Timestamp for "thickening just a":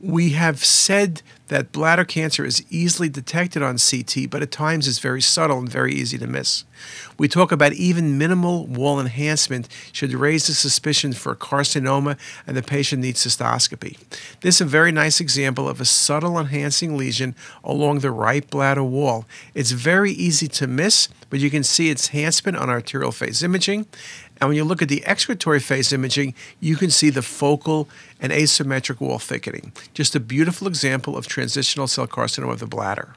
29.18-30.20